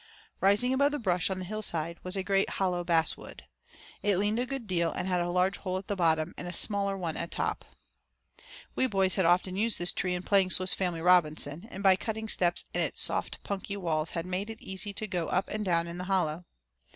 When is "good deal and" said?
4.47-5.07